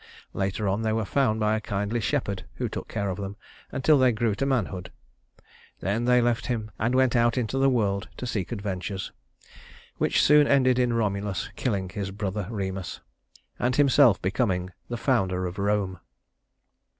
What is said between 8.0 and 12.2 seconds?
to seek adventures, which soon ended in Romulus killing his